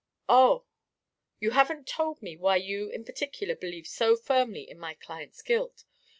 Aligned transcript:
"Oh!" 0.27 0.65
"You 1.39 1.51
haven't 1.51 1.85
told 1.87 2.23
me 2.23 2.35
why 2.35 2.55
you 2.55 2.89
in 2.89 3.05
particular 3.05 3.55
believe 3.55 3.85
so 3.85 4.15
firmly 4.15 4.67
in 4.67 4.79
my 4.79 4.95
client's 4.95 5.43
guilt. 5.43 5.83